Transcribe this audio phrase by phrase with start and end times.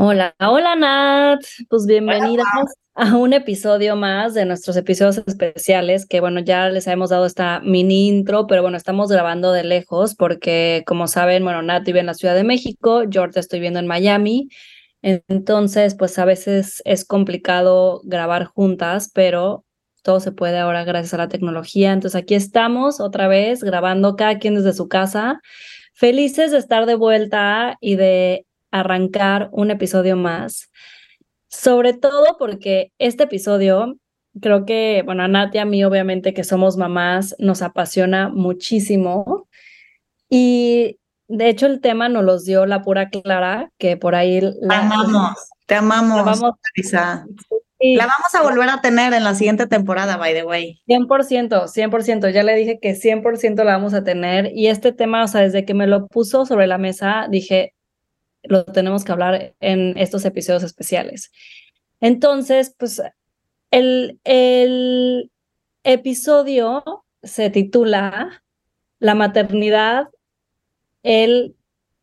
[0.00, 2.46] Hola, hola Nat, pues bienvenidas
[2.94, 7.58] a un episodio más de nuestros episodios especiales, que bueno, ya les hemos dado esta
[7.64, 12.06] mini intro, pero bueno, estamos grabando de lejos porque como saben, bueno, Nat vive en
[12.06, 14.48] la Ciudad de México, George estoy viendo en Miami,
[15.02, 19.64] entonces pues a veces es complicado grabar juntas, pero
[20.04, 24.38] todo se puede ahora gracias a la tecnología, entonces aquí estamos otra vez grabando cada
[24.38, 25.40] quien desde su casa,
[25.92, 30.70] felices de estar de vuelta y de arrancar un episodio más.
[31.48, 33.96] Sobre todo porque este episodio,
[34.40, 39.48] creo que, bueno, a Nat y a mí, obviamente, que somos mamás, nos apasiona muchísimo.
[40.28, 44.40] Y de hecho, el tema nos los dio la pura Clara, que por ahí.
[44.60, 47.26] La, amamos, te amamos, La vamos- Marisa.
[47.80, 50.80] Sí, La vamos a volver a tener en la siguiente temporada, by the way.
[50.88, 52.28] 100%, 100%.
[52.28, 54.50] Ya le dije que 100% la vamos a tener.
[54.52, 57.74] Y este tema, o sea, desde que me lo puso sobre la mesa, dije,
[58.42, 61.30] lo tenemos que hablar en estos episodios especiales.
[62.00, 63.02] Entonces, pues,
[63.70, 65.30] el, el
[65.84, 68.42] episodio se titula
[68.98, 70.08] La maternidad,
[71.02, 71.56] el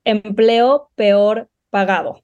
[0.04, 2.24] empleo peor pagado,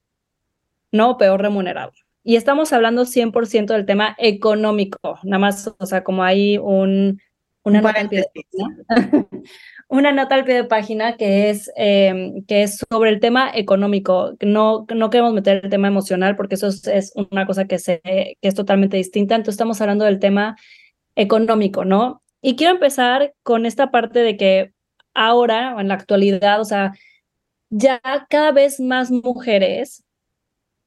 [0.92, 1.92] no peor remunerado.
[2.24, 7.20] Y estamos hablando 100% del tema económico, nada más, o sea, como hay un,
[7.64, 8.28] una, Un paréntesis.
[8.88, 9.28] página,
[9.92, 14.38] una nota al pie de página que es, eh, que es sobre el tema económico.
[14.40, 18.00] No, no queremos meter el tema emocional porque eso es, es una cosa que, se,
[18.02, 19.36] que es totalmente distinta.
[19.36, 20.56] Entonces estamos hablando del tema
[21.16, 22.24] económico, ¿no?
[22.42, 24.72] Y quiero empezar con esta parte de que
[25.14, 26.94] ahora, en la actualidad, o sea,
[27.70, 30.06] ya cada vez más mujeres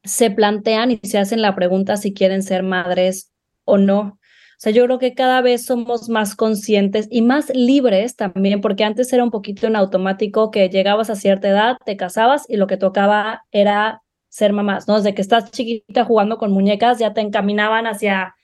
[0.03, 3.31] se plantean y se hacen la pregunta si quieren ser madres
[3.67, 4.19] o no.
[4.65, 9.13] Sea, yo creo que cada vez somos más conscientes y más libres también, porque antes
[9.13, 12.79] era un poquito en automático que llegabas a cierta edad, te casabas y lo que
[12.79, 14.97] tocaba era ser mamás, ¿no?
[14.97, 18.37] Desde que estás chiquita jugando con muñecas, ya te encaminaban hacia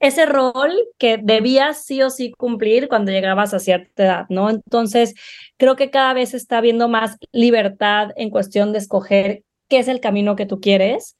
[0.00, 4.50] ese rol que debías sí o sí cumplir cuando llegabas a cierta edad, ¿no?
[4.50, 5.14] Entonces,
[5.56, 10.00] creo que cada vez está habiendo más libertad en cuestión de escoger qué es el
[10.00, 11.16] camino que tú quieres.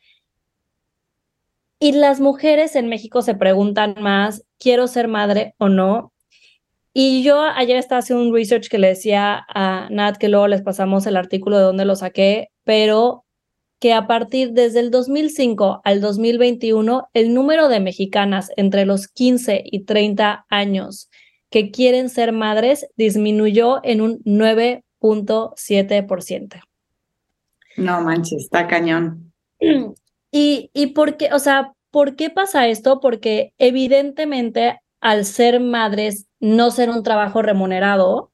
[1.84, 6.14] Y las mujeres en México se preguntan más, ¿quiero ser madre o no?
[6.94, 10.62] Y yo ayer estaba haciendo un research que le decía a Nat, que luego les
[10.62, 13.26] pasamos el artículo de dónde lo saqué, pero
[13.80, 19.62] que a partir desde el 2005 al 2021, el número de mexicanas entre los 15
[19.62, 21.10] y 30 años
[21.50, 26.62] que quieren ser madres disminuyó en un 9.7%.
[27.76, 29.34] No manches, está cañón.
[30.36, 32.98] Y, y por qué, o sea, ¿por qué pasa esto?
[32.98, 38.32] Porque evidentemente al ser madres, no ser un trabajo remunerado,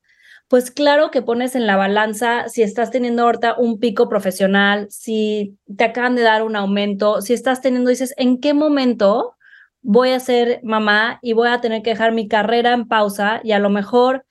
[0.49, 5.59] pues claro que pones en la balanza si estás teniendo ahorita un pico profesional, si
[5.77, 9.37] te acaban de dar un aumento, si estás teniendo, dices, ¿en qué momento
[9.83, 13.53] voy a ser mamá y voy a tener que dejar mi carrera en pausa y
[13.53, 14.25] a lo mejor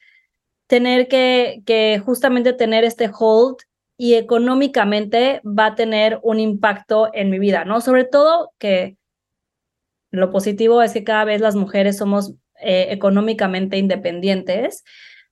[0.66, 3.57] tener que, que justamente tener este hold
[3.96, 7.79] y económicamente va a tener un impacto en mi vida, ¿no?
[7.79, 8.97] Sobre todo que
[10.12, 14.84] lo positivo es que cada vez las mujeres somos eh, económicamente independientes,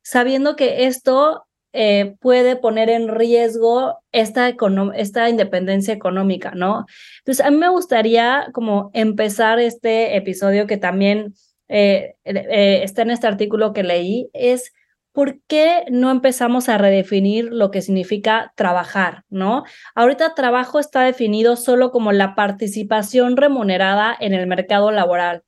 [0.01, 4.55] sabiendo que esto eh, puede poner en riesgo esta,
[4.95, 6.85] esta independencia económica, ¿no?
[7.19, 11.33] Entonces, a mí me gustaría como empezar este episodio que también
[11.67, 14.71] eh, está en este artículo que leí, es
[15.17, 19.63] ¿por qué no empezamos a redefinir lo que significa trabajar, no?
[19.95, 25.43] Ahorita trabajo está definido solo como la participación remunerada en el mercado laboral.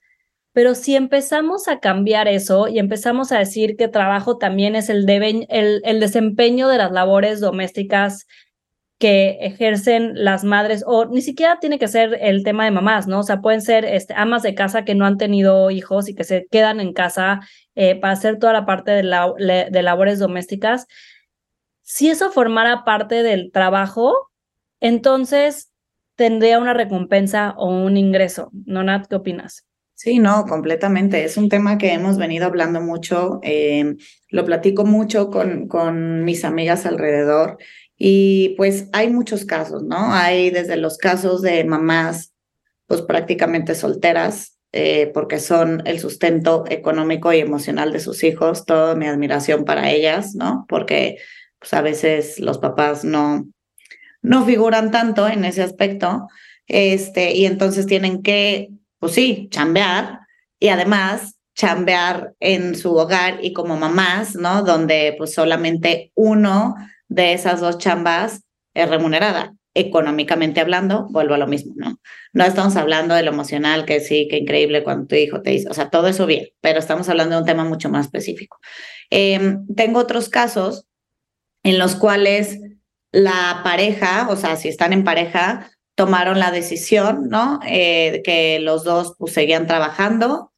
[0.54, 5.08] Pero si empezamos a cambiar eso y empezamos a decir que trabajo también es el,
[5.08, 8.26] el desempeño de las labores domésticas
[9.00, 13.20] que ejercen las madres, o ni siquiera tiene que ser el tema de mamás, ¿no?
[13.20, 16.26] O sea, pueden ser este, amas de casa que no han tenido hijos y que
[16.26, 17.40] se quedan en casa
[17.76, 20.86] eh, para hacer toda la parte de, la, de labores domésticas.
[21.82, 24.32] Si eso formara parte del trabajo,
[24.82, 25.72] entonces
[26.16, 29.08] tendría una recompensa o un ingreso, ¿no, Nat?
[29.08, 29.66] ¿Qué opinas?
[29.94, 31.24] Sí, no, completamente.
[31.24, 33.96] Es un tema que hemos venido hablando mucho, eh,
[34.30, 37.58] lo platico mucho con mis amigas alrededor
[38.02, 40.14] y pues hay muchos casos, ¿no?
[40.14, 42.34] Hay desde los casos de mamás,
[42.88, 48.96] pues prácticamente solteras, eh, porque son el sustento económico y emocional de sus hijos, toda
[48.96, 50.66] mi admiración para ellas, ¿no?
[50.70, 51.18] Porque
[51.60, 53.46] pues a veces los papás no,
[54.22, 56.28] no figuran tanto en ese aspecto,
[56.68, 58.70] este, y entonces tienen que,
[59.00, 60.22] pues sí, chambear
[60.58, 64.64] y además chambear en su hogar y como mamás, ¿no?
[64.64, 66.76] Donde pues solamente uno
[67.10, 69.54] de esas dos chambas es remunerada.
[69.76, 72.00] Económicamente hablando, vuelvo a lo mismo, ¿no?
[72.34, 75.70] No estamos hablando de lo emocional, que sí, que increíble cuando tu hijo te dice,
[75.70, 78.58] o sea, todo eso bien, pero estamos hablando de un tema mucho más específico.
[79.10, 80.86] Em, tengo otros casos
[81.64, 82.60] en los cuales
[83.12, 87.60] la pareja, o sea, si están en pareja, tomaron la decisión, ¿no?
[87.68, 90.52] Eh, que los dos pues, seguían trabajando,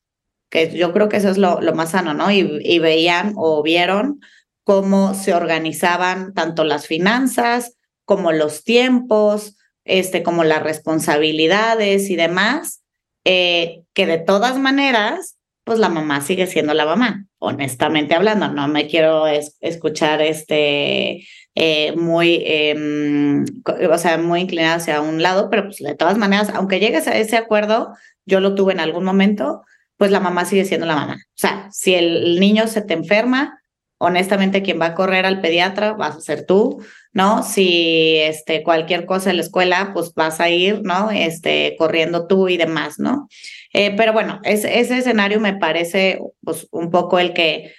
[0.50, 2.32] que yo creo que eso es lo, lo más sano, ¿no?
[2.32, 4.20] Y, y, veían o vieron
[4.64, 12.84] cómo se organizaban tanto las finanzas como los tiempos, este, como las responsabilidades y demás,
[13.24, 18.68] eh, que de todas maneras, pues la mamá sigue siendo la mamá, honestamente hablando, no
[18.68, 21.26] me quiero escuchar este
[21.56, 23.44] eh, muy, eh,
[23.90, 27.18] o sea, muy inclinada hacia un lado, pero pues de todas maneras, aunque llegues a
[27.18, 27.94] ese acuerdo,
[28.26, 29.64] yo lo tuve en algún momento,
[29.98, 31.16] pues la mamá sigue siendo la mamá.
[31.16, 33.61] O sea, si el niño se te enferma,
[34.02, 36.84] honestamente quien va a correr al pediatra vas a ser tú,
[37.14, 37.44] ¿no?
[37.44, 41.12] Si este, cualquier cosa en la escuela, pues vas a ir, ¿no?
[41.12, 43.30] Este, corriendo tú y demás, ¿no?
[43.74, 47.74] Eh, pero bueno, ese escenario me parece pues un poco el que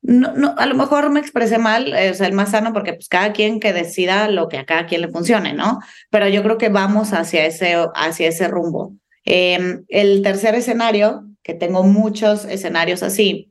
[0.00, 3.32] no, no, a lo mejor me expresé mal, es el más sano porque pues cada
[3.32, 5.80] quien que decida lo que a cada quien le funcione, ¿no?
[6.10, 8.94] Pero yo creo que vamos hacia ese, hacia ese rumbo.
[9.24, 13.50] Em, el tercer escenario, que tengo muchos escenarios así,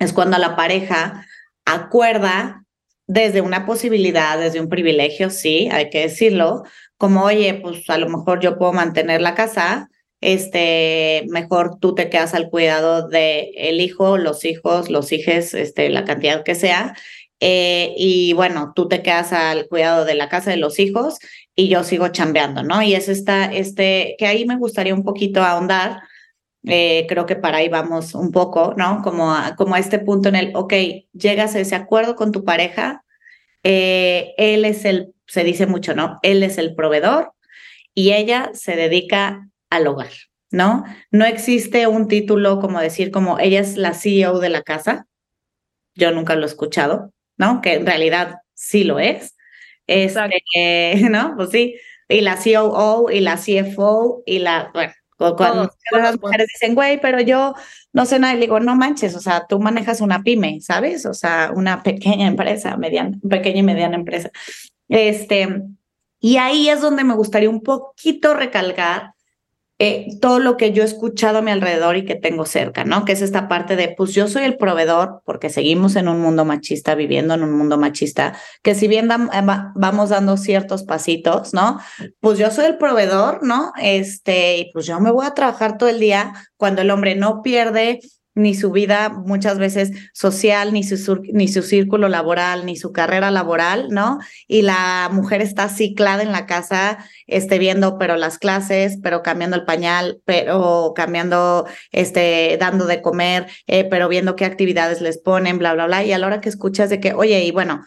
[0.00, 1.24] es cuando la pareja
[1.64, 2.64] acuerda
[3.06, 6.64] desde una posibilidad, desde un privilegio, sí, hay que decirlo,
[6.96, 9.90] como, oye, pues a lo mejor yo puedo mantener la casa,
[10.20, 15.90] este, mejor tú te quedas al cuidado del el hijo, los hijos, los hijes, este,
[15.90, 16.96] la cantidad que sea.
[17.40, 21.18] Eh, y bueno, tú te quedas al cuidado de la casa de los hijos
[21.54, 22.80] y yo sigo chambeando, ¿no?
[22.82, 26.00] Y es esta, este, que ahí me gustaría un poquito ahondar.
[26.66, 29.02] Eh, creo que para ahí vamos un poco, ¿no?
[29.02, 30.72] Como a, como a este punto en el, ok,
[31.12, 33.04] llegas a ese acuerdo con tu pareja,
[33.62, 36.18] eh, él es el, se dice mucho, ¿no?
[36.22, 37.32] Él es el proveedor
[37.94, 40.10] y ella se dedica al hogar,
[40.50, 40.84] ¿no?
[41.10, 45.06] No existe un título como decir como ella es la CEO de la casa.
[45.94, 47.60] Yo nunca lo he escuchado, ¿no?
[47.60, 49.36] Que en realidad sí lo es.
[49.86, 50.30] Este,
[51.10, 51.34] ¿no?
[51.36, 51.76] Pues sí.
[52.08, 57.20] Y la COO y la CFO y la, bueno, cuando las mujeres dicen, güey, pero
[57.20, 57.54] yo
[57.92, 61.06] no sé nada, y digo, no manches, o sea, tú manejas una pyme, ¿sabes?
[61.06, 64.30] O sea, una pequeña empresa, mediana, pequeña y mediana empresa.
[64.88, 65.62] Este,
[66.20, 69.13] y ahí es donde me gustaría un poquito recalcar
[69.86, 73.04] eh, todo lo que yo he escuchado a mi alrededor y que tengo cerca, ¿no?
[73.04, 76.46] Que es esta parte de, pues yo soy el proveedor, porque seguimos en un mundo
[76.46, 79.42] machista, viviendo en un mundo machista, que si bien eh,
[79.74, 81.80] vamos dando ciertos pasitos, ¿no?
[82.20, 83.72] Pues yo soy el proveedor, ¿no?
[83.78, 87.42] Este, y pues yo me voy a trabajar todo el día cuando el hombre no
[87.42, 88.00] pierde
[88.34, 93.30] ni su vida muchas veces social, ni su, ni su círculo laboral, ni su carrera
[93.30, 94.18] laboral, ¿no?
[94.48, 99.56] Y la mujer está ciclada en la casa, esté viendo, pero las clases, pero cambiando
[99.56, 105.58] el pañal, pero cambiando, este, dando de comer, eh, pero viendo qué actividades les ponen,
[105.58, 106.04] bla, bla, bla.
[106.04, 107.84] Y a la hora que escuchas de que, oye, y bueno,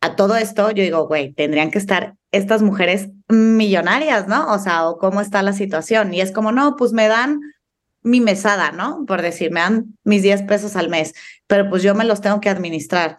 [0.00, 4.52] a todo esto, yo digo, güey, tendrían que estar estas mujeres millonarias, ¿no?
[4.52, 6.14] O sea, o cómo está la situación.
[6.14, 7.40] Y es como, no, pues me dan
[8.02, 9.04] mi mesada, ¿no?
[9.06, 11.14] Por decir, me dan mis 10 pesos al mes,
[11.46, 13.18] pero pues yo me los tengo que administrar.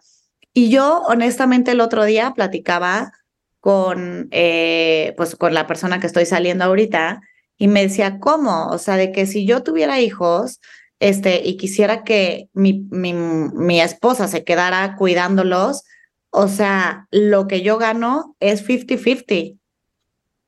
[0.53, 3.12] Y yo, honestamente, el otro día platicaba
[3.59, 7.21] con, eh, pues, con la persona que estoy saliendo ahorita
[7.57, 8.67] y me decía, ¿cómo?
[8.67, 10.59] O sea, de que si yo tuviera hijos,
[11.00, 15.83] este, y quisiera que mi, mi, mi esposa se quedara cuidándolos,
[16.31, 19.57] o sea, lo que yo gano es 50-50.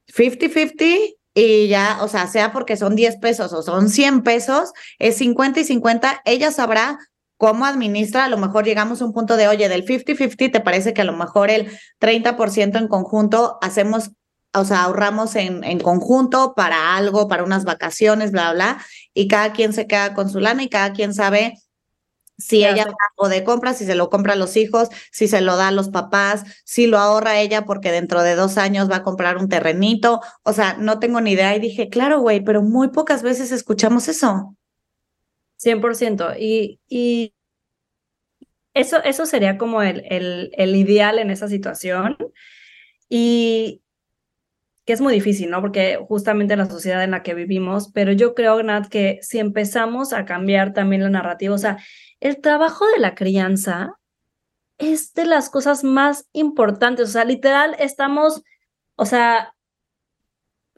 [0.08, 5.18] 50-50 y ya, o sea, sea porque son 10 pesos o son 100 pesos, es
[5.18, 7.00] 50 y 50, ella sabrá
[7.38, 10.94] cómo administra, a lo mejor llegamos a un punto de, oye, del 50-50, ¿te parece
[10.94, 14.12] que a lo mejor el 30% en conjunto hacemos,
[14.54, 19.54] o sea, ahorramos en, en conjunto para algo, para unas vacaciones, bla, bla, y cada
[19.54, 21.56] quien se queda con su lana y cada quien sabe
[22.38, 25.58] si ella o de compra, si se lo compra a los hijos, si se lo
[25.58, 29.04] da a los papás, si lo ahorra ella porque dentro de dos años va a
[29.04, 30.22] comprar un terrenito.
[30.44, 31.56] O sea, no tengo ni idea.
[31.56, 34.56] Y dije, claro, güey, pero muy pocas veces escuchamos eso.
[35.58, 36.36] 100%.
[36.40, 37.34] Y, y
[38.74, 42.18] eso, eso sería como el, el, el ideal en esa situación.
[43.10, 43.81] Y
[44.86, 45.62] que es muy difícil, ¿no?
[45.62, 50.14] Porque justamente la sociedad en la que vivimos, pero yo creo, Nat, que si empezamos
[50.14, 51.78] a cambiar también la narrativa, o sea,
[52.20, 53.96] el trabajo de la crianza
[54.78, 58.44] es de las cosas más importantes, o sea, literal estamos,
[58.96, 59.54] o sea,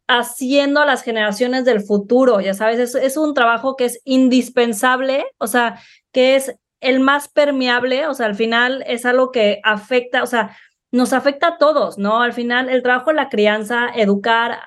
[0.07, 5.25] haciendo a las generaciones del futuro, ya sabes, es, es un trabajo que es indispensable,
[5.37, 5.79] o sea,
[6.11, 10.57] que es el más permeable, o sea, al final es algo que afecta, o sea,
[10.93, 12.21] nos afecta a todos, ¿no?
[12.21, 14.59] Al final, el trabajo de la crianza, educar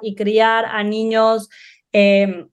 [0.00, 1.50] y criar a niños
[1.90, 2.48] em,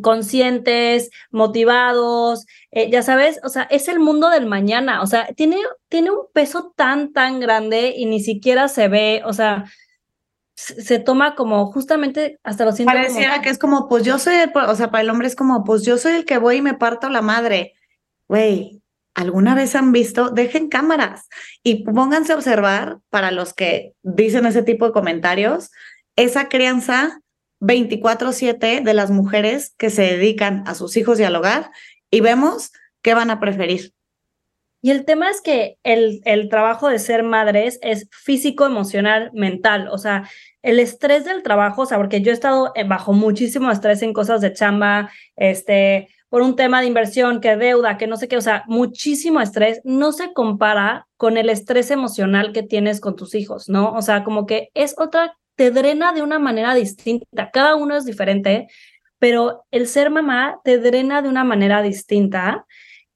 [0.00, 5.56] conscientes, motivados, eh, ya sabes, o sea, es el mundo del mañana, o sea, tiene,
[5.88, 9.64] tiene un peso tan, tan grande y ni siquiera se ve, o sea,
[10.54, 12.92] se toma como justamente hasta lo siento.
[12.92, 15.64] Pareciera que es como, pues yo soy, el, o sea, para el hombre es como,
[15.64, 17.74] pues yo soy el que voy y me parto la madre.
[18.28, 18.82] Güey,
[19.16, 20.30] ¿alguna vez han visto?
[20.30, 21.28] Dejen cámaras
[21.62, 25.70] y pónganse a observar para los que dicen ese tipo de comentarios,
[26.16, 27.20] esa crianza
[27.60, 31.70] 24/7 de las mujeres que se dedican a sus hijos y al hogar
[32.10, 33.94] y vemos qué van a preferir.
[34.82, 39.88] Y el tema es que el, el trabajo de ser madres es físico, emocional, mental.
[39.90, 40.28] O sea,
[40.62, 44.42] el estrés del trabajo, o sea, porque yo he estado bajo muchísimo estrés en cosas
[44.42, 48.40] de chamba, este, por un tema de inversión, que deuda, que no sé qué, o
[48.40, 53.68] sea, muchísimo estrés, no se compara con el estrés emocional que tienes con tus hijos,
[53.68, 53.92] ¿no?
[53.92, 58.04] O sea, como que es otra, te drena de una manera distinta, cada uno es
[58.04, 58.66] diferente,
[59.18, 62.66] pero el ser mamá te drena de una manera distinta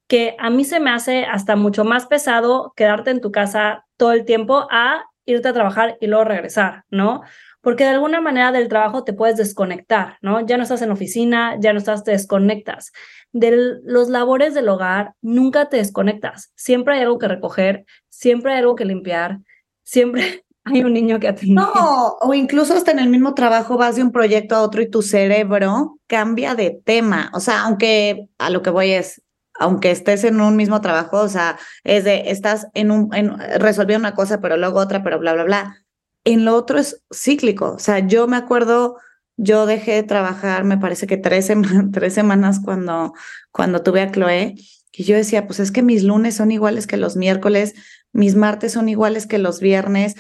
[0.07, 4.13] que a mí se me hace hasta mucho más pesado quedarte en tu casa todo
[4.13, 7.23] el tiempo a irte a trabajar y luego regresar, ¿no?
[7.61, 10.45] Porque de alguna manera del trabajo te puedes desconectar, ¿no?
[10.47, 12.93] Ya no estás en oficina, ya no estás, te desconectas.
[13.33, 16.53] De los labores del hogar, nunca te desconectas.
[16.57, 19.39] Siempre hay algo que recoger, siempre hay algo que limpiar,
[19.83, 21.57] siempre hay un niño que atender.
[21.57, 24.91] No, o incluso hasta en el mismo trabajo vas de un proyecto a otro y
[24.91, 27.31] tu cerebro cambia de tema.
[27.35, 29.23] O sea, aunque a lo que voy es,
[29.59, 34.09] aunque estés en un mismo trabajo, o sea, es de, estás en un, en, resolviendo
[34.09, 35.85] una cosa, pero luego otra, pero bla, bla, bla.
[36.25, 37.73] En lo otro es cíclico.
[37.73, 38.97] O sea, yo me acuerdo,
[39.37, 43.15] yo dejé de trabajar, me parece que tres, semanas, tres semanas cuando,
[43.51, 44.55] cuando tuve a Chloe,
[44.93, 47.75] y yo decía, pues es que mis lunes son iguales que los miércoles,
[48.13, 50.17] mis martes son iguales que los viernes,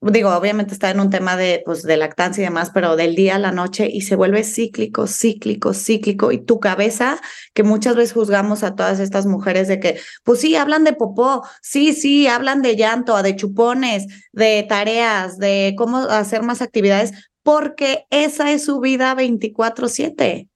[0.00, 3.36] digo, obviamente está en un tema de, pues, de lactancia y demás, pero del día
[3.36, 6.32] a la noche y se vuelve cíclico, cíclico, cíclico.
[6.32, 7.20] Y tu cabeza,
[7.54, 11.44] que muchas veces juzgamos a todas estas mujeres de que, pues sí, hablan de popó,
[11.62, 17.12] sí, sí, hablan de llanto, de chupones, de tareas, de cómo hacer más actividades,
[17.42, 20.48] porque esa es su vida 24/7.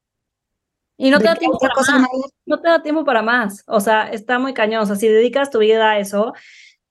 [0.98, 2.08] Y no te, da tiempo para más.
[2.46, 3.62] no te da tiempo para más.
[3.66, 4.82] O sea, está muy cañón.
[4.82, 6.32] O sea, si dedicas tu vida a eso,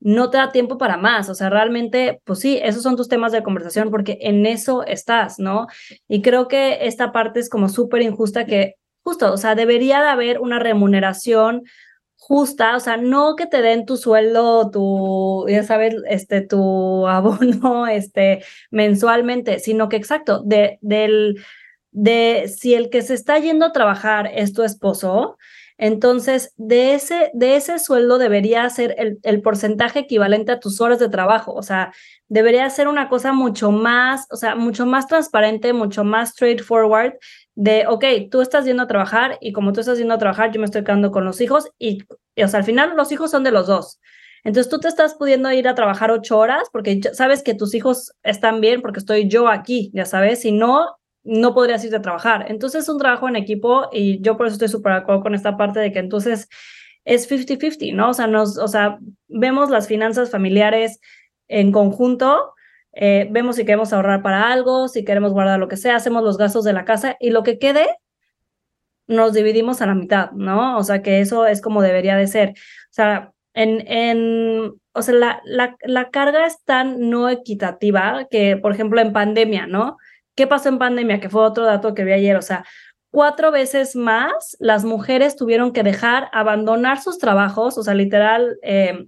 [0.05, 1.29] no te da tiempo para más.
[1.29, 5.39] O sea, realmente, pues sí, esos son tus temas de conversación porque en eso estás,
[5.39, 5.65] ¿no?
[6.07, 10.09] Y creo que esta parte es como súper injusta que justo, o sea, debería de
[10.09, 11.63] haber una remuneración
[12.17, 17.87] justa, o sea, no que te den tu sueldo, tu, ya sabes, este, tu abono,
[17.87, 21.43] este, mensualmente, sino que exacto, de, del,
[21.89, 25.37] de si el que se está yendo a trabajar es tu esposo,
[25.77, 30.99] entonces, de ese, de ese sueldo debería ser el, el, porcentaje equivalente a tus horas
[30.99, 31.53] de trabajo.
[31.53, 31.93] O sea,
[32.29, 37.15] debería ser una cosa mucho más, o sea, mucho más transparente, mucho más straightforward
[37.55, 40.59] de, ok, tú estás yendo a trabajar y como tú estás yendo a trabajar, yo
[40.59, 42.03] me estoy quedando con los hijos y,
[42.35, 43.99] y o sea, al final los hijos son de los dos.
[44.45, 48.13] Entonces tú te estás pudiendo ir a trabajar ocho horas porque sabes que tus hijos
[48.23, 52.45] están bien porque estoy yo aquí, ya sabes, si no, no podrías irte a trabajar.
[52.49, 55.35] Entonces es un trabajo en equipo y yo por eso estoy súper de acuerdo con
[55.35, 56.47] esta parte de que entonces
[57.03, 58.11] es 50-50, ¿no?
[58.11, 60.99] O sea, nos, o sea, vemos las finanzas familiares
[61.47, 62.53] en conjunto,
[62.93, 66.37] eh, vemos si queremos ahorrar para algo, si queremos guardar lo que sea, hacemos los
[66.37, 67.87] gastos de la casa y lo que quede
[69.07, 70.77] nos dividimos a la mitad, ¿no?
[70.77, 72.49] O sea, que eso es como debería de ser.
[72.49, 78.57] O sea, en, en o sea, la, la, la carga es tan no equitativa que,
[78.57, 79.97] por ejemplo, en pandemia, ¿no?
[80.35, 81.19] ¿Qué pasó en pandemia?
[81.19, 82.65] Que fue otro dato que vi ayer, o sea,
[83.11, 89.07] cuatro veces más las mujeres tuvieron que dejar, abandonar sus trabajos, o sea, literal, eh,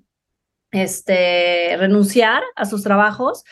[0.72, 3.44] este, renunciar a sus trabajos,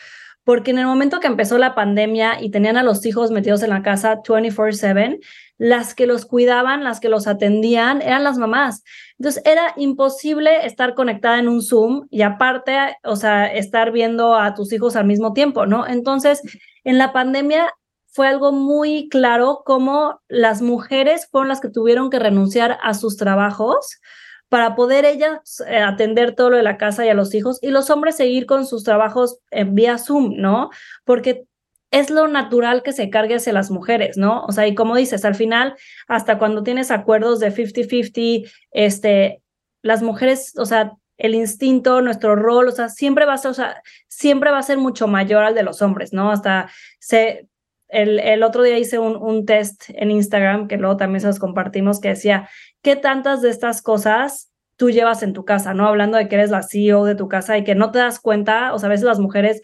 [0.44, 3.70] porque en el momento que empezó la pandemia y tenían a los hijos metidos en
[3.70, 5.20] la casa 24/7,
[5.58, 8.82] las que los cuidaban, las que los atendían, eran las mamás.
[9.18, 14.54] Entonces era imposible estar conectada en un Zoom y aparte, o sea, estar viendo a
[14.54, 15.86] tus hijos al mismo tiempo, ¿no?
[15.86, 16.42] Entonces,
[16.84, 17.70] en la pandemia
[18.06, 23.16] fue algo muy claro cómo las mujeres fueron las que tuvieron que renunciar a sus
[23.16, 24.00] trabajos
[24.48, 27.70] para poder ellas eh, atender todo lo de la casa y a los hijos y
[27.70, 30.70] los hombres seguir con sus trabajos en vía Zoom, ¿no?
[31.04, 31.46] Porque
[31.90, 34.44] es lo natural que se cargue hacia las mujeres, ¿no?
[34.44, 35.76] O sea, y como dices, al final,
[36.08, 39.42] hasta cuando tienes acuerdos de 50-50, este,
[39.82, 43.54] las mujeres, o sea, el instinto, nuestro rol, o sea, siempre va a ser, o
[43.54, 46.30] sea, siempre va a ser mucho mayor al de los hombres, ¿no?
[46.30, 47.48] Hasta se,
[47.88, 51.38] el, el otro día hice un, un test en Instagram, que luego también se los
[51.38, 52.48] compartimos, que decía,
[52.82, 55.86] ¿qué tantas de estas cosas tú llevas en tu casa, ¿no?
[55.86, 58.74] Hablando de que eres la CEO de tu casa y que no te das cuenta,
[58.74, 59.62] o sea, a veces las mujeres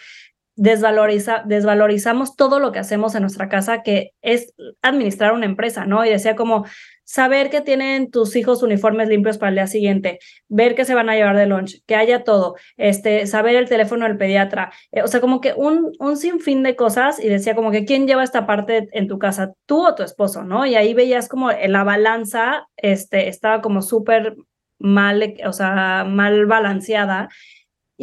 [0.54, 6.04] desvaloriza, desvalorizamos todo lo que hacemos en nuestra casa, que es administrar una empresa, ¿no?
[6.04, 6.66] Y decía como
[7.04, 10.18] saber que tienen tus hijos uniformes limpios para el día siguiente,
[10.48, 14.06] ver que se van a llevar de lunch, que haya todo, este, saber el teléfono
[14.06, 17.70] del pediatra, eh, o sea, como que un, un sinfín de cosas y decía como
[17.70, 20.66] que quién lleva esta parte en tu casa, tú o tu esposo, ¿no?
[20.66, 24.36] Y ahí veías como la balanza, este, estaba como súper
[24.78, 27.28] mal, o sea, mal balanceada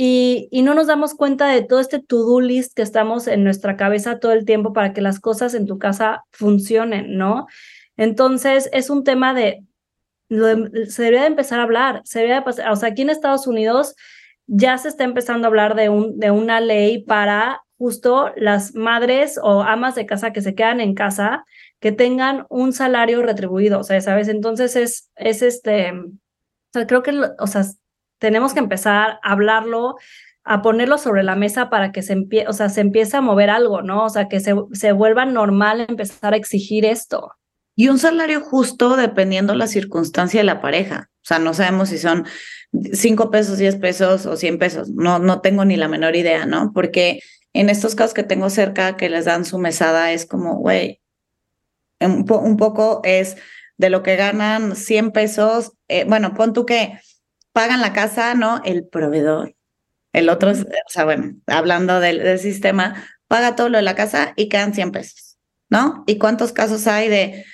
[0.01, 3.75] y, y, no nos damos cuenta de todo este to-do list que estamos en nuestra
[3.75, 7.47] cabeza todo el tiempo para que las cosas en tu casa funcionen, ¿no?
[7.97, 9.61] Entonces, es un tema de,
[10.29, 13.45] se debería de empezar a hablar, se debería de pasar, o sea, aquí en Estados
[13.45, 13.93] Unidos
[14.47, 19.37] ya se está empezando a hablar de, un, de una ley para justo las madres
[19.43, 21.43] o amas de casa que se quedan en casa,
[21.81, 24.29] que tengan un salario retribuido, o sea, ¿sabes?
[24.29, 27.65] Entonces es, es este, o sea, creo que, o sea,
[28.19, 29.95] tenemos que empezar a hablarlo,
[30.43, 33.49] a ponerlo sobre la mesa para que se, empie o sea, se empiece a mover
[33.49, 34.05] algo, ¿no?
[34.05, 37.31] O sea, que se, se vuelva normal empezar a exigir esto.
[37.75, 41.09] Y un salario justo dependiendo la circunstancia de la pareja.
[41.15, 42.25] O sea, no sabemos si son
[42.91, 44.89] cinco pesos, diez pesos o cien pesos.
[44.89, 46.71] No, no tengo ni la menor idea, ¿no?
[46.73, 47.21] Porque
[47.53, 51.01] en estos casos que tengo cerca que les dan su mesada es como, güey,
[51.99, 53.37] un, un, poco es
[53.77, 55.73] de lo que ganan 100 pesos.
[55.87, 56.99] Eh, bueno, pon tú que
[57.53, 58.61] pagan la casa, ¿no?
[58.63, 59.55] El proveedor.
[60.13, 60.55] El otro, o
[60.87, 64.91] sea, bueno, hablando del, del sistema, paga todo lo de la casa y quedan 100
[64.91, 65.37] pesos,
[65.69, 66.03] ¿no?
[66.07, 67.45] ¿Y cuántos casos hay de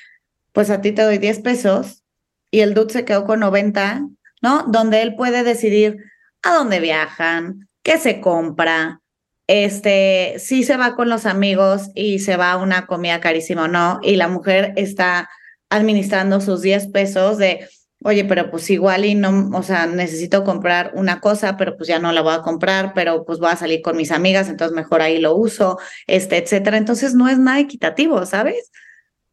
[0.55, 2.03] pues a ti te doy 10 pesos
[2.49, 4.07] y el dude se quedó con 90,
[4.41, 4.63] ¿no?
[4.69, 5.97] Donde él puede decidir
[6.43, 9.01] a dónde viajan, qué se compra,
[9.47, 13.67] este, si se va con los amigos y se va a una comida carísima o
[13.67, 15.29] no, y la mujer está
[15.69, 17.67] administrando sus 10 pesos de,
[18.03, 21.99] oye, pero pues igual y no, o sea, necesito comprar una cosa, pero pues ya
[21.99, 25.01] no la voy a comprar, pero pues voy a salir con mis amigas, entonces mejor
[25.01, 26.77] ahí lo uso, este, etcétera.
[26.77, 28.71] Entonces no es nada equitativo, ¿sabes?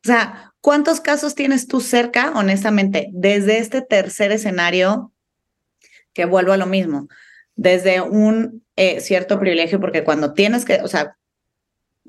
[0.04, 5.12] O sea, ¿Cuántos casos tienes tú cerca, honestamente, desde este tercer escenario,
[6.14, 7.08] que vuelvo a lo mismo,
[7.56, 11.16] desde un eh, cierto privilegio, porque cuando tienes que, o sea,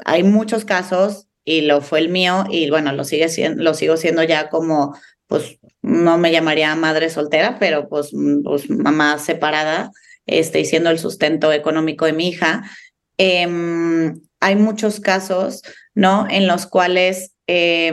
[0.06, 4.22] hay muchos casos y lo fue el mío y bueno, lo, sigue lo sigo siendo
[4.22, 4.96] ya como,
[5.34, 8.12] pues no me llamaría madre soltera, pero pues,
[8.44, 9.90] pues mamá separada,
[10.28, 12.70] este, y siendo el sustento económico de mi hija.
[13.18, 15.64] Eh, hay muchos casos,
[15.96, 16.28] ¿no?
[16.30, 17.92] En los cuales eh,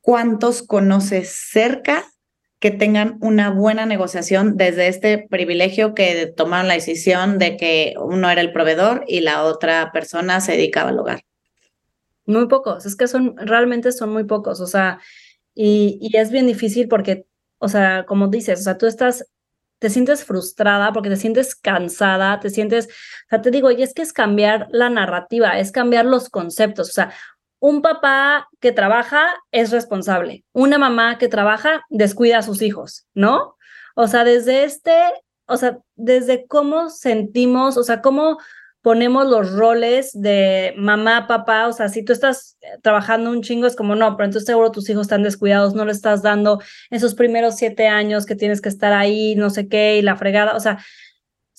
[0.00, 2.02] ¿cuántos conoces cerca
[2.58, 8.30] que tengan una buena negociación desde este privilegio que tomaron la decisión de que uno
[8.30, 11.24] era el proveedor y la otra persona se dedicaba al hogar?
[12.24, 15.00] Muy pocos, es que son, realmente son muy pocos, o sea,
[15.54, 17.26] y, y es bien difícil porque,
[17.58, 19.26] o sea, como dices, o sea, tú estás
[19.82, 23.94] te sientes frustrada porque te sientes cansada, te sientes, o sea, te digo, y es
[23.94, 27.12] que es cambiar la narrativa, es cambiar los conceptos, o sea,
[27.58, 33.56] un papá que trabaja es responsable, una mamá que trabaja descuida a sus hijos, ¿no?
[33.96, 34.96] O sea, desde este,
[35.46, 38.38] o sea, desde cómo sentimos, o sea, cómo
[38.82, 43.76] ponemos los roles de mamá, papá, o sea, si tú estás trabajando un chingo es
[43.76, 47.56] como no, pero entonces seguro tus hijos están descuidados, no le estás dando esos primeros
[47.56, 50.78] siete años que tienes que estar ahí, no sé qué, y la fregada, o sea,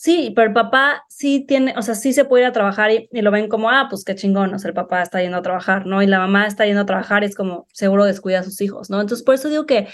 [0.03, 3.07] Sí, pero el papá sí tiene, o sea, sí se puede ir a trabajar y,
[3.21, 5.85] lo ven como, ah, pues qué chingón, o sea, el papá está yendo a trabajar,
[5.85, 6.01] ¿no?
[6.03, 8.89] Y la mamá está yendo a trabajar y es como, seguro descuida a sus hijos,
[8.89, 8.99] ¿no?
[8.99, 9.87] Entonces, por eso digo que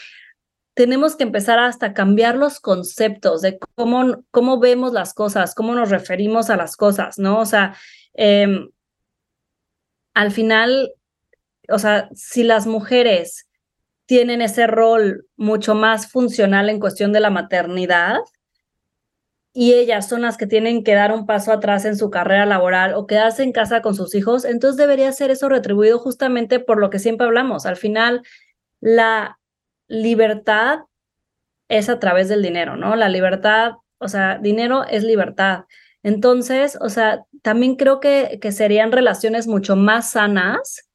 [0.80, 5.90] tenemos que empezar hasta cambiar los conceptos de cómo, cómo vemos las cosas, cómo nos
[5.90, 7.42] referimos a las cosas, ¿no?
[7.42, 7.76] O sea,
[8.14, 8.48] eh,
[10.14, 10.94] al final,
[11.68, 13.50] o sea, si las mujeres
[14.06, 18.20] tienen ese rol mucho más funcional en cuestión de la maternidad,
[19.52, 22.94] y ellas son las que tienen que dar un paso atrás en su carrera laboral
[22.94, 26.90] o quedarse en casa con sus hijos, entonces debería ser eso retribuido justamente por lo
[26.90, 27.66] que siempre hablamos.
[27.66, 28.22] Al final,
[28.80, 29.39] la
[29.90, 30.80] libertad
[31.68, 32.96] es a través del dinero, ¿no?
[32.96, 35.66] La libertad, o sea, dinero es libertad.
[36.02, 40.90] Entonces, o sea, también creo que, que serían relaciones mucho más sanas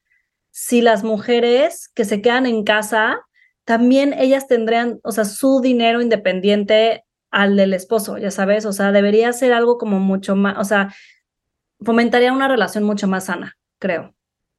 [0.50, 3.20] si las mujeres que se quedan en casa,
[3.64, 8.92] también ellas tendrían, o sea, su dinero independiente al del esposo, ya sabes, o sea,
[8.92, 10.94] debería ser algo como mucho más, o sea,
[11.80, 14.14] fomentaría una relación mucho más sana, creo.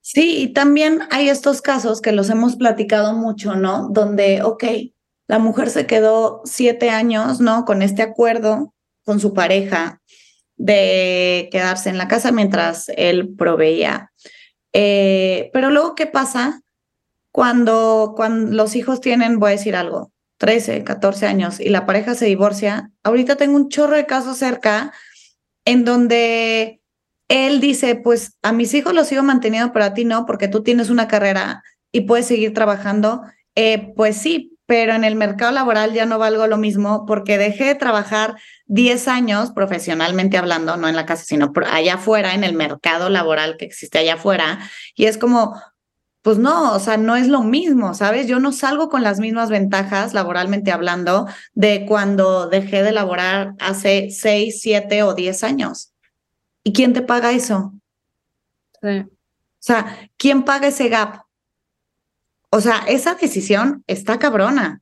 [0.08, 3.90] Sí, y también hay estos casos que los hemos platicado mucho, ¿no?
[3.90, 4.64] Donde, ok,
[5.26, 7.66] la mujer se quedó siete años, ¿no?
[7.66, 8.72] Con este acuerdo
[9.04, 10.04] con su pareja
[10.58, 14.12] de quedarse en la casa mientras él proveía.
[14.74, 16.62] Eh, pero luego, ¿qué pasa
[17.32, 22.14] cuando, cuando los hijos tienen, voy a decir algo, 13, 14 años y la pareja
[22.14, 22.92] se divorcia?
[23.02, 24.94] Ahorita tengo un chorro de casos cerca
[25.66, 26.80] en donde
[27.28, 30.64] él dice, pues a mis hijos los sigo manteniendo, pero a ti no, porque tú
[30.64, 33.24] tienes una carrera y puedes seguir trabajando.
[33.56, 37.66] Eh, pues sí, pero en el mercado laboral ya no valgo lo mismo porque dejé
[37.66, 38.36] de trabajar
[38.66, 43.58] 10 años profesionalmente hablando, no en la casa, sino allá afuera, en el mercado laboral
[43.58, 44.60] que existe allá afuera.
[44.96, 45.60] Y es como,
[46.22, 48.28] pues no, o sea, no es lo mismo, ¿sabes?
[48.28, 54.10] Yo no salgo con las mismas ventajas laboralmente hablando de cuando dejé de laborar hace
[54.10, 55.95] 6, 7 o 10 años.
[56.66, 57.74] ¿Y quién te paga eso?
[58.82, 59.00] Sí.
[59.00, 59.08] O
[59.60, 61.22] sea, ¿quién paga ese gap?
[62.50, 64.82] O sea, esa decisión está cabrona.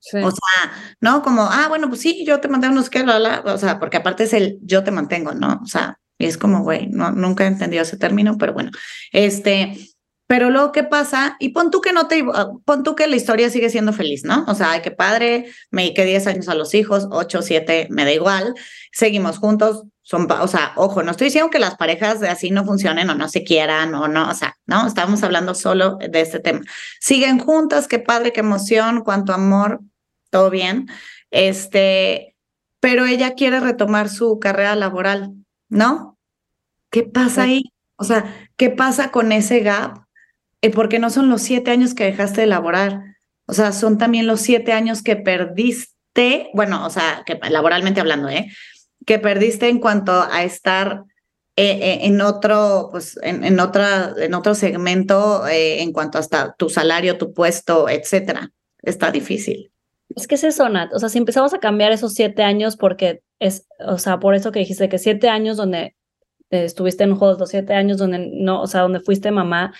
[0.00, 0.18] Sí.
[0.18, 1.22] O sea, ¿no?
[1.22, 4.24] Como, ah, bueno, pues sí, yo te mantengo, no sé qué, o sea, porque aparte
[4.24, 5.60] es el yo te mantengo, ¿no?
[5.62, 8.70] O sea, y es como, güey, no, nunca he entendido ese término, pero bueno,
[9.12, 9.78] este,
[10.26, 11.36] pero luego, ¿qué pasa?
[11.38, 14.24] Y pon tú que no te, ah, pon tú que la historia sigue siendo feliz,
[14.24, 14.44] ¿no?
[14.48, 18.04] O sea, ay, qué padre, me dediqué 10 años a los hijos, 8, 7, me
[18.04, 18.54] da igual,
[18.92, 23.08] seguimos juntos, son, o sea, ojo, no estoy diciendo que las parejas así no funcionen
[23.10, 26.62] o no se quieran o no, o sea, no, estamos hablando solo de este tema.
[26.98, 29.82] Siguen juntas, qué padre, qué emoción, cuánto amor,
[30.28, 30.88] todo bien.
[31.30, 32.34] Este,
[32.80, 35.32] pero ella quiere retomar su carrera laboral,
[35.68, 36.18] ¿no?
[36.90, 37.72] ¿Qué pasa ahí?
[37.94, 40.06] O sea, ¿qué pasa con ese gap?
[40.60, 43.00] Eh, porque no son los siete años que dejaste de laborar,
[43.46, 48.28] o sea, son también los siete años que perdiste, bueno, o sea, que laboralmente hablando,
[48.28, 48.50] ¿eh?
[49.06, 51.04] Que perdiste en cuanto a estar
[51.56, 56.68] eh, eh, en otro, pues, en, en, otra, en otro segmento, en cuanto hasta tu
[56.68, 58.50] salario, tu puesto, etcétera.
[58.82, 59.70] Está difícil.
[60.16, 60.92] Es que es eso, Nat.
[60.94, 64.52] O sea, si empezamos a cambiar esos siete años, porque es, o sea, por eso
[64.52, 65.94] que dijiste que siete años donde
[66.50, 69.72] estuviste en hold, los siete años donde no, o sea, donde fuiste mamá,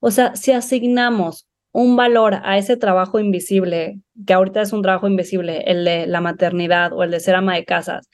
[0.00, 5.06] o sea, si asignamos un valor a ese trabajo invisible, que ahorita es un trabajo
[5.06, 8.08] invisible, el de la maternidad o el de ser ama de casas,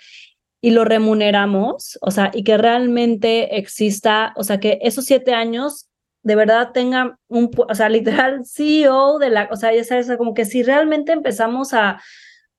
[0.64, 5.90] y lo remuneramos, o sea, y que realmente exista, o sea, que esos siete años
[6.22, 10.32] de verdad tengan un, o sea, literal CEO de la, o sea, ya sabes, como
[10.32, 12.00] que si realmente empezamos a,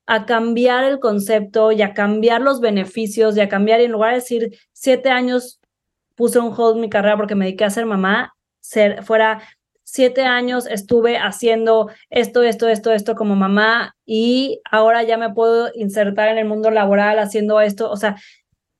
[0.05, 4.11] a cambiar el concepto y a cambiar los beneficios y a cambiar, y en lugar
[4.11, 5.59] de decir siete años
[6.13, 9.41] puse un hold mi carrera porque me dediqué a ser mamá, ser, fuera
[9.85, 15.69] siete años estuve haciendo esto, esto, esto, esto como mamá y ahora ya me puedo
[15.75, 18.17] insertar en el mundo laboral haciendo esto, o sea,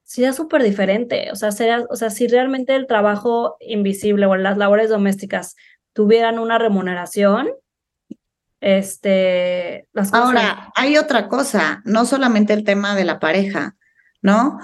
[0.03, 4.57] sería súper diferente, o sea, sería, o sea, si realmente el trabajo invisible o las
[4.57, 5.55] labores domésticas
[5.93, 7.49] tuvieran una remuneración,
[8.59, 10.25] este, las cosas...
[10.25, 13.75] Ahora, hay otra cosa, no solamente el tema de la pareja,
[14.21, 14.57] ¿no?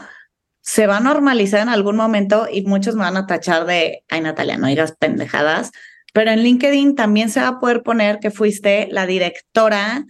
[0.61, 4.21] se va a normalizar en algún momento y muchos me van a tachar de, ay
[4.21, 5.71] Natalia, no digas pendejadas,
[6.13, 10.05] pero en LinkedIn también se va a poder poner que fuiste la directora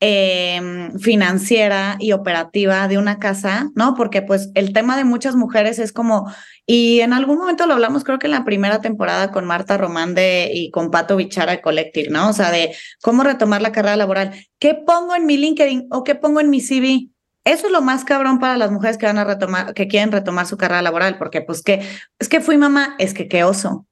[0.00, 3.94] em, financiera y operativa de una casa, ¿no?
[3.94, 6.30] Porque pues el tema de muchas mujeres es como,
[6.66, 10.14] y en algún momento lo hablamos, creo que en la primera temporada con Marta Román
[10.14, 12.30] de, y con Pato Bichara Collective, ¿no?
[12.30, 14.32] O sea, de cómo retomar la carrera laboral.
[14.58, 17.08] ¿Qué pongo en mi LinkedIn o qué pongo en mi CV?
[17.44, 20.46] Eso es lo más cabrón para las mujeres que van a retomar, que quieren retomar
[20.46, 21.82] su carrera laboral, porque pues que
[22.18, 23.86] es que fui mamá, es que qué oso.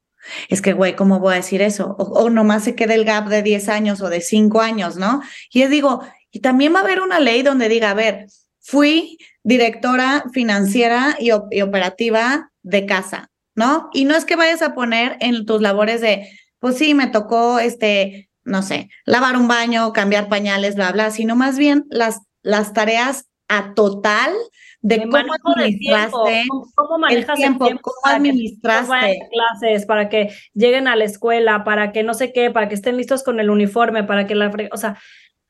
[0.49, 1.97] Es que, güey, ¿cómo voy a decir eso?
[1.99, 5.23] O, nomás se queda el gap de 10 años o de 5 años, ¿no?
[5.51, 8.27] Y yo digo, y también va a haber una ley donde diga, a ver,
[8.61, 13.91] fui directora financiera y, y operativa de casa, ¿no?
[13.93, 17.59] Y no es que vayas a poner en tus labores de, pues sí, me tocó,
[17.59, 22.73] este, no sé, lavar un baño, cambiar pañales, bla, bla, sino más bien las, las
[22.73, 24.33] tareas a total
[24.83, 31.05] de, cómo administraste cómo, manejas el tiempo, cómo administraste clases para que lleguen a la
[31.05, 34.35] escuela, para que no sé qué, para que estén listos con el uniforme, para que
[34.35, 34.99] la, o sea,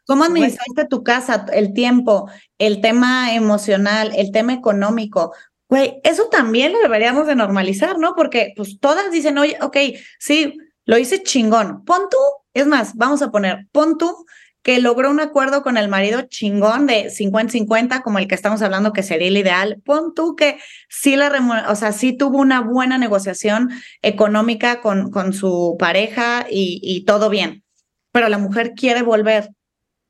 [0.04, 5.32] ¿Cómo administraste tu casa, el tiempo, el tema emocional, el tema económico?
[5.68, 8.14] Güey, eso también lo deberíamos de normalizar, ¿no?
[8.14, 9.76] Porque pues todas dicen, oye, ok,
[10.18, 11.84] sí, lo hice chingón.
[11.84, 12.18] Pon tú,
[12.52, 14.26] es más, vamos a poner, pon tú
[14.62, 18.92] que logró un acuerdo con el marido chingón de 50-50, como el que estamos hablando
[18.92, 19.82] que sería el ideal.
[19.84, 23.70] Pon tú que sí, la o sea, sí tuvo una buena negociación
[24.02, 27.64] económica con, con su pareja y, y todo bien,
[28.12, 29.50] pero la mujer quiere volver.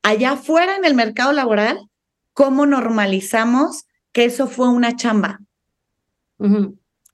[0.03, 1.79] Allá afuera en el mercado laboral,
[2.35, 5.41] ¿cómo normalizamos que eso fue una chamba?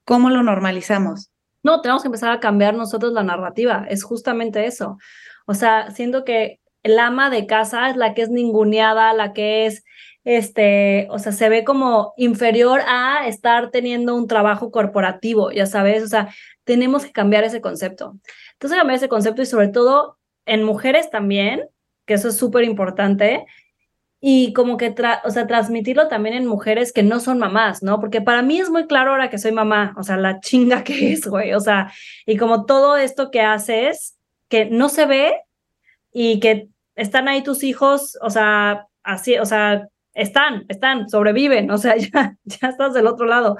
[0.03, 1.29] ¿Cómo lo normalizamos?
[1.63, 4.97] No, tenemos que empezar a cambiar nosotros la narrativa, es justamente eso.
[5.45, 9.65] O sea, siento que el ama de casa es la que es ninguneada, la que
[9.65, 9.83] es,
[10.23, 16.03] este, o sea, se ve como inferior a estar teniendo un trabajo corporativo, ya sabes,
[16.03, 16.29] o sea,
[16.63, 18.15] tenemos que cambiar ese concepto.
[18.53, 21.63] Entonces, cambiar ese concepto y sobre todo en mujeres también,
[22.05, 23.45] que eso es súper importante,
[24.21, 27.99] y como que, o sea, transmitirlo también en mujeres que no son mamás, ¿no?
[28.01, 31.13] Porque para mí es muy claro ahora que soy mamá, o sea, la chinga que
[31.13, 31.91] es, güey, o sea,
[32.25, 34.17] y como todo esto que haces,
[34.49, 35.35] que no se ve
[36.11, 41.77] y que están ahí tus hijos, o sea, así, o sea, están, están, sobreviven, o
[41.77, 43.57] sea, ya, ya estás del otro lado.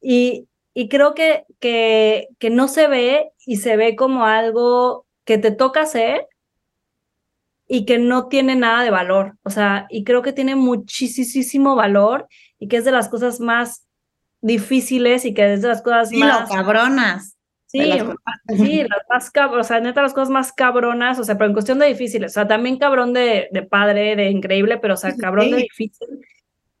[0.00, 5.38] Y, y creo que, que, que no se ve y se ve como algo que
[5.38, 6.26] te toca hacer
[7.68, 9.36] y que no tiene nada de valor.
[9.44, 13.86] O sea, y creo que tiene muchísimo valor y que es de las cosas más
[14.40, 16.50] difíciles y que es de las cosas sí, más...
[16.50, 17.36] cabronas.
[17.72, 17.80] Sí,
[18.48, 21.54] sí, las más cabronas, o sea, neta las cosas más cabronas, o sea, pero en
[21.54, 25.16] cuestión de difíciles, o sea, también cabrón de, de padre, de increíble, pero o sea,
[25.16, 26.08] cabrón de difícil.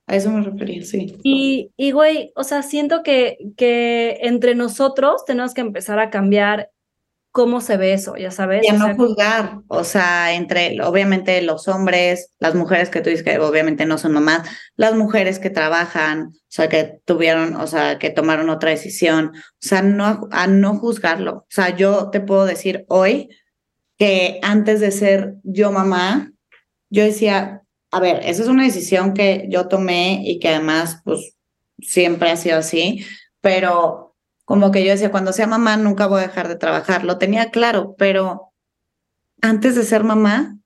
[0.06, 1.16] A eso me refería, sí.
[1.22, 6.71] Y, y güey, o sea, siento que, que entre nosotros tenemos que empezar a cambiar
[7.32, 8.62] cómo se ve eso, ya sabes.
[8.62, 13.24] Y a no juzgar, o sea, entre obviamente los hombres, las mujeres que tú dices
[13.24, 17.98] que obviamente no son mamás, las mujeres que trabajan, o sea, que tuvieron, o sea,
[17.98, 21.32] que tomaron otra decisión, o sea, no, a no juzgarlo.
[21.32, 23.30] O sea, yo te puedo decir hoy
[23.96, 26.30] que antes de ser yo mamá,
[26.90, 31.34] yo decía, a ver, esa es una decisión que yo tomé y que además, pues,
[31.80, 33.06] siempre ha sido así,
[33.40, 34.11] pero
[34.52, 37.50] como que yo decía, cuando sea mamá nunca voy a dejar de trabajar, lo tenía
[37.50, 38.52] claro, pero
[39.40, 40.58] antes de ser mamá,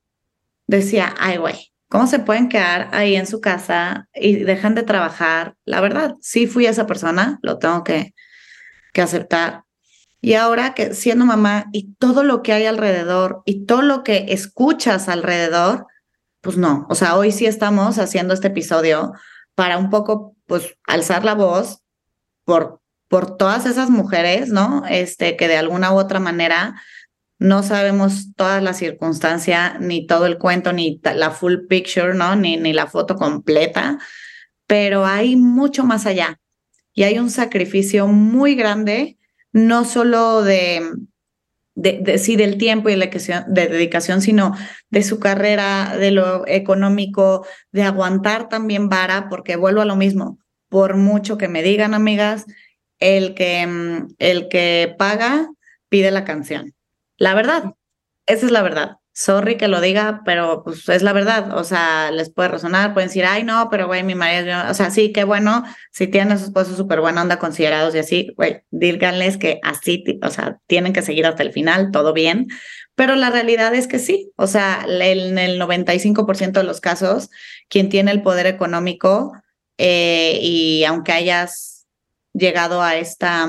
[0.66, 5.54] decía, ay, güey, ¿cómo se pueden quedar ahí en su casa y dejan de trabajar?
[5.64, 8.12] La verdad, sí fui esa persona, lo tengo que,
[8.92, 9.62] que aceptar.
[10.20, 14.26] Y ahora que siendo mamá y todo lo que hay alrededor y todo lo que
[14.30, 15.86] escuchas alrededor,
[16.40, 19.12] pues no, o sea, hoy sí estamos haciendo este episodio
[19.54, 21.84] para un poco, pues, alzar la voz
[22.44, 24.82] por por todas esas mujeres, ¿no?
[24.88, 26.80] Este, que de alguna u otra manera
[27.38, 32.34] no sabemos toda la circunstancia, ni todo el cuento, ni la full picture, ¿no?
[32.34, 33.98] Ni, ni la foto completa,
[34.66, 36.40] pero hay mucho más allá.
[36.94, 39.18] Y hay un sacrificio muy grande,
[39.52, 40.82] no solo de,
[41.74, 44.54] de, sí, del tiempo y la de dedicación, sino
[44.88, 50.38] de su carrera, de lo económico, de aguantar también vara, porque vuelvo a lo mismo,
[50.68, 52.46] por mucho que me digan, amigas,
[52.98, 55.48] el que, mm, el que paga
[55.88, 56.74] pide la canción.
[57.16, 57.74] La verdad,
[58.26, 58.96] esa es la verdad.
[59.12, 61.56] Sorry que lo diga, pero pues es la verdad.
[61.56, 64.90] O sea, les puede resonar, pueden decir, ay, no, pero güey, mi marido, o sea,
[64.90, 68.62] sí, qué bueno, si tienen a sus esposos súper buena onda considerados y así, güey,
[68.70, 72.48] díganles que así, o sea, tienen que seguir hasta el final, todo bien.
[72.94, 77.30] Pero la realidad es que sí, o sea, en el 95% de los casos,
[77.68, 79.32] quien tiene el poder económico
[79.78, 81.75] eh, y aunque hayas
[82.36, 83.48] llegado a esta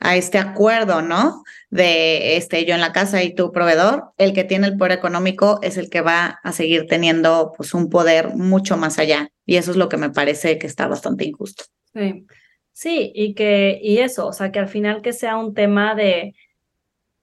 [0.00, 1.42] a este acuerdo, ¿no?
[1.70, 5.58] De este yo en la casa y tu proveedor, el que tiene el poder económico
[5.62, 9.72] es el que va a seguir teniendo pues un poder mucho más allá y eso
[9.72, 11.64] es lo que me parece que está bastante injusto.
[11.92, 12.26] Sí.
[12.72, 16.36] Sí, y que y eso, o sea, que al final que sea un tema de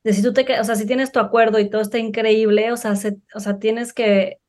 [0.04, 2.78] de si tú te, o sea, si tienes tu acuerdo y todo está increíble, o
[2.78, 2.94] sea,
[3.34, 4.40] o sea, tienes que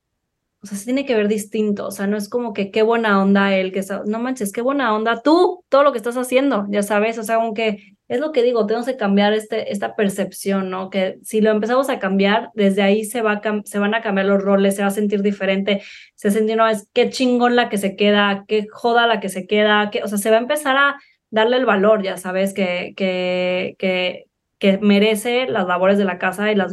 [0.67, 3.23] o sea, se tiene que ver distinto, o sea, no es como que qué buena
[3.23, 6.83] onda él, que no manches, qué buena onda tú, todo lo que estás haciendo, ya
[6.83, 10.91] sabes, o sea, aunque es lo que digo, tenemos que cambiar este, esta percepción, ¿no?
[10.91, 14.43] Que si lo empezamos a cambiar, desde ahí se, va se van a cambiar los
[14.43, 15.83] roles, se va a sentir diferente,
[16.17, 19.47] se siente una vez, qué chingón la que se queda, qué joda la que se
[19.47, 20.97] queda, que, o sea, se va a empezar a
[21.31, 24.26] darle el valor, ya sabes, que, que, que,
[24.59, 26.73] que merece las labores de la casa y las,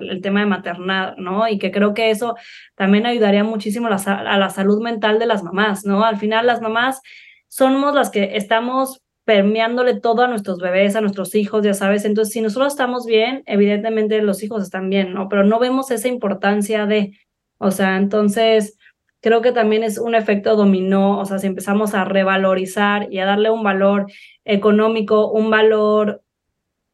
[0.00, 1.48] el tema de maternidad, ¿no?
[1.48, 2.36] Y que creo que eso
[2.76, 6.04] también ayudaría muchísimo a la, a la salud mental de las mamás, ¿no?
[6.04, 7.00] Al final las mamás
[7.48, 12.06] somos las que estamos permeándole todo a nuestros bebés, a nuestros hijos, ya sabes.
[12.06, 15.28] Entonces, si nosotros estamos bien, evidentemente los hijos están bien, ¿no?
[15.28, 17.12] Pero no vemos esa importancia de,
[17.58, 18.78] o sea, entonces
[19.20, 23.26] creo que también es un efecto dominó, o sea, si empezamos a revalorizar y a
[23.26, 24.06] darle un valor
[24.44, 26.22] económico, un valor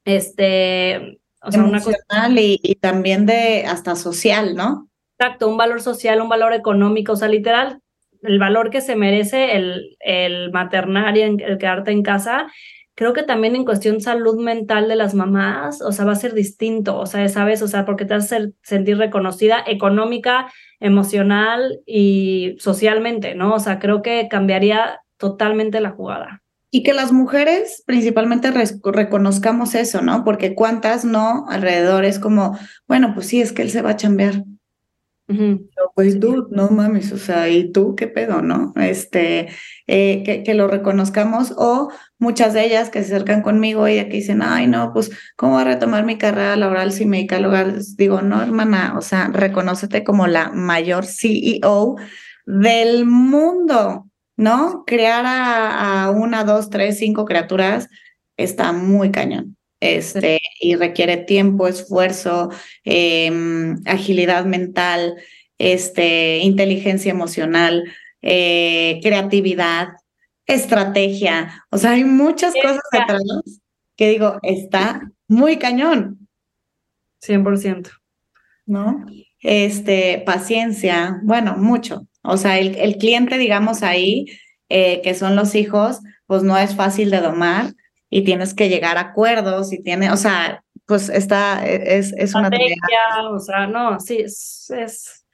[0.05, 1.97] este, o sea, una cosa...
[2.31, 4.89] y, y, también de hasta social, ¿no?
[5.19, 7.81] Exacto, un valor social, un valor económico, o sea, literal,
[8.23, 12.47] el valor que se merece el, el maternar y el quedarte en casa
[12.95, 16.35] creo que también en cuestión salud mental de las mamás, o sea, va a ser
[16.35, 22.57] distinto, o sea, sabes, o sea, porque te vas a sentir reconocida económica, emocional y
[22.59, 23.55] socialmente, ¿no?
[23.55, 26.43] O sea, creo que cambiaría totalmente la jugada.
[26.75, 30.25] Y que las mujeres principalmente reconozcamos eso, ¿no?
[30.25, 32.59] Porque cuántas no alrededor es como,
[32.89, 34.43] bueno, pues sí, es que él se va a chambear
[35.95, 38.73] pues tú, no mames, o sea, ¿y tú qué pedo, no?
[38.75, 39.49] Este,
[39.87, 44.17] eh, que, que, lo reconozcamos, o muchas de ellas que se acercan conmigo y que
[44.17, 47.47] dicen, ay, no, pues, ¿cómo voy a retomar mi carrera laboral si me dedico al
[47.47, 47.75] hogar?
[47.97, 51.95] Digo, no, hermana, o sea, reconócete como la mayor CEO
[52.45, 54.85] del mundo, ¿no?
[54.87, 57.89] Crear a, a una, dos, tres, cinco criaturas
[58.37, 62.51] está muy cañón este, y requiere tiempo, esfuerzo,
[62.85, 65.17] em, agilidad mental,
[65.59, 67.85] este, inteligencia emocional,
[68.23, 69.89] eh, creatividad,
[70.47, 71.67] estrategia.
[71.71, 73.23] O sea, hay muchas cosas detrás
[73.97, 76.29] que digo, está muy cañón.
[77.21, 77.91] 100%.
[78.67, 79.05] ¿No?
[79.41, 82.07] Este, paciencia, bueno, mucho.
[82.25, 84.27] O sea, el, el cliente, digamos ahí,
[84.69, 87.75] eh, que son los hijos, pues no es fácil de domar
[88.09, 92.35] y tienes que llegar a acuerdos y tiene, o sea, pues está, e, es, es
[92.35, 92.75] una tarea.
[93.31, 95.27] O sea, no, sí, es, es,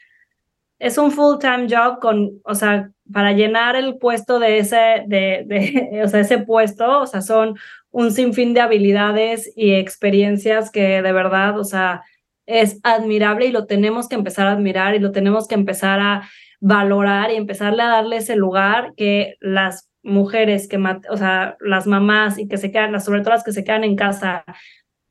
[0.78, 6.02] es un full-time job con, o sea, para llenar el puesto de ese, de, de,
[6.04, 7.56] o sea, ese puesto, o sea, son
[7.90, 12.02] un sinfín de habilidades y experiencias que de verdad, o sea,
[12.46, 16.28] es admirable y lo tenemos que empezar a admirar y lo tenemos que empezar a
[16.60, 20.78] valorar y empezarle a darle ese lugar que las mujeres que,
[21.10, 23.96] o sea, las mamás y que se quedan, sobre todo las que se quedan en
[23.96, 24.44] casa,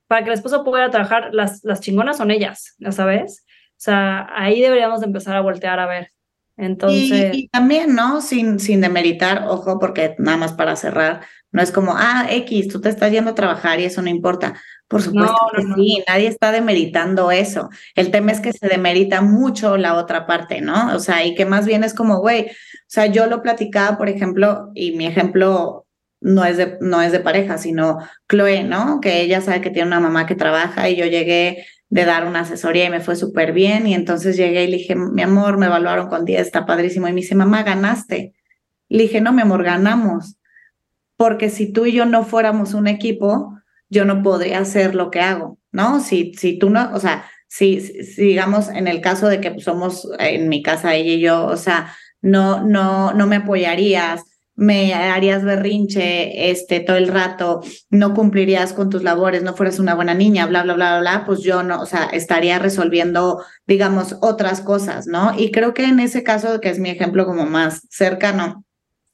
[0.08, 3.46] para que el esposo pueda trabajar, las, las chingonas son ellas, ¿ya sabes?
[3.72, 6.12] O sea, ahí deberíamos empezar a voltear a ver.
[6.58, 7.34] Entonces.
[7.34, 8.22] Y, también, ¿no?
[8.22, 12.82] Sin, sin demeritar, ojo, porque nada más para cerrar, no es como, ah, X, tú
[12.82, 14.56] te estás yendo a trabajar y eso no importa.
[14.90, 17.70] Por supuesto que sí, nadie está demeritando eso.
[17.94, 20.96] El tema es que se demerita mucho la otra parte, ¿no?
[20.96, 24.10] O sea, y que más bien es como, güey, o sea, yo lo platicaba, por
[24.10, 25.86] ejemplo, y mi ejemplo
[26.22, 29.00] no es de, no es de pareja, sino Chloe, ¿no?
[29.00, 32.40] Que ella sabe que tiene una mamá que trabaja y yo llegué de dar una
[32.40, 33.86] asesoría y me fue súper bien.
[33.86, 37.08] Y entonces llegué y le dije, mi amor, me evaluaron con 10, está padrísimo.
[37.08, 38.34] Y me dice, mamá, ganaste.
[38.90, 40.38] Le dije, no, mi amor, ganamos.
[41.16, 43.59] Porque si tú y yo no fuéramos un equipo,
[43.90, 46.00] yo no podría hacer lo que hago, ¿no?
[46.00, 50.08] Si, si tú no, o sea, si, si digamos en el caso de que somos
[50.20, 54.24] en mi casa ella y yo, o sea, no, no, no me apoyarías,
[54.56, 59.96] me harías berrinche este todo el rato, no cumplirías con tus labores, no fueras una
[59.96, 64.60] buena niña, bla, bla, bla, bla, pues yo no, o sea, estaría resolviendo, digamos, otras
[64.60, 65.34] cosas, ¿no?
[65.38, 68.66] Y creo que en ese caso, que es mi ejemplo como más cercano,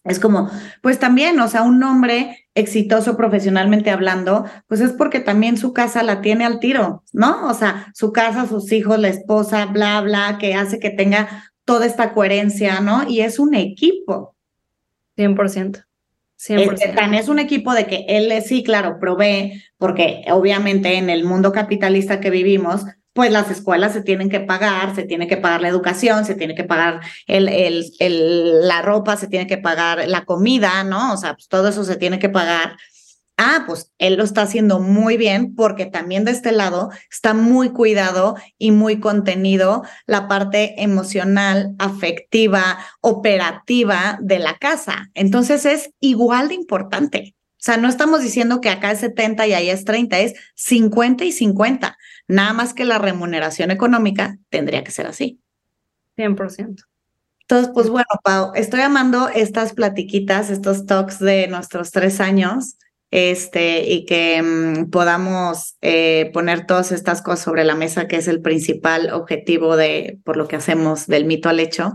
[0.05, 0.49] es como,
[0.81, 6.03] pues también, o sea, un hombre exitoso profesionalmente hablando, pues es porque también su casa
[6.03, 7.47] la tiene al tiro, ¿no?
[7.47, 11.87] O sea, su casa, sus hijos, la esposa, bla, bla, que hace que tenga toda
[11.87, 13.09] esta coherencia, ¿no?
[13.09, 14.35] Y es un equipo.
[15.17, 15.83] 100%.
[16.37, 17.19] 100%.
[17.19, 22.19] Es, un equipo de que él sí, claro, provee, porque obviamente en el mundo capitalista
[22.19, 26.25] que vivimos, pues las escuelas se tienen que pagar, se tiene que pagar la educación,
[26.25, 30.83] se tiene que pagar el, el, el, la ropa, se tiene que pagar la comida,
[30.83, 31.13] ¿no?
[31.13, 32.75] O sea, pues todo eso se tiene que pagar.
[33.37, 37.69] Ah, pues él lo está haciendo muy bien porque también de este lado está muy
[37.69, 45.09] cuidado y muy contenido la parte emocional, afectiva, operativa de la casa.
[45.13, 47.35] Entonces es igual de importante.
[47.55, 51.23] O sea, no estamos diciendo que acá es 70 y ahí es 30, es 50
[51.23, 51.97] y 50.
[52.27, 55.39] Nada más que la remuneración económica tendría que ser así.
[56.17, 56.83] 100%.
[57.41, 62.77] Entonces, pues bueno, Pau, estoy amando estas platiquitas, estos talks de nuestros tres años
[63.11, 68.27] este, y que mm, podamos eh, poner todas estas cosas sobre la mesa, que es
[68.27, 71.93] el principal objetivo de, por lo que hacemos del mito al hecho.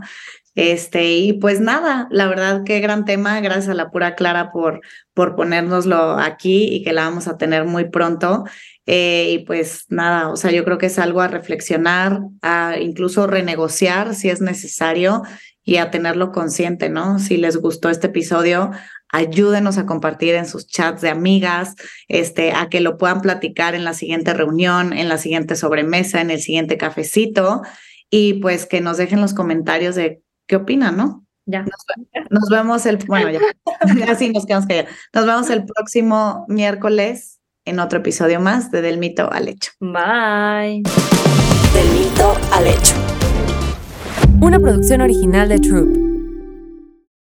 [0.55, 3.40] Este, y pues nada, la verdad, qué gran tema.
[3.40, 4.81] Gracias a la pura Clara por,
[5.14, 8.45] por ponérnoslo aquí y que la vamos a tener muy pronto.
[8.92, 13.29] Eh, y pues nada, o sea, yo creo que es algo a reflexionar, a incluso
[13.29, 15.23] renegociar si es necesario
[15.62, 17.21] y a tenerlo consciente, ¿no?
[17.21, 18.73] Si les gustó este episodio,
[19.08, 21.77] ayúdenos a compartir en sus chats de amigas,
[22.08, 26.33] este, a que lo puedan platicar en la siguiente reunión, en la siguiente sobremesa, en
[26.33, 27.62] el siguiente cafecito
[28.10, 31.25] y pues que nos dejen los comentarios de qué opinan, ¿no?
[31.46, 31.65] Ya.
[32.29, 33.40] Nos, vemos el, bueno, ya,
[34.10, 34.90] así nos quedamos callados.
[35.15, 37.40] Nos vemos el próximo miércoles
[37.71, 39.71] en otro episodio más de Del Mito al Hecho.
[39.79, 40.83] Bye.
[41.73, 42.94] Del Mito al Hecho.
[44.40, 46.10] Una producción original de Troop.